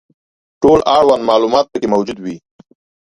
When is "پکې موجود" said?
1.71-2.17